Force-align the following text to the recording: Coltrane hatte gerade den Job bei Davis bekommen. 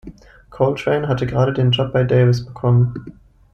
Coltrane 0.49 1.07
hatte 1.07 1.27
gerade 1.27 1.53
den 1.53 1.69
Job 1.69 1.93
bei 1.93 2.03
Davis 2.03 2.43
bekommen. 2.43 3.19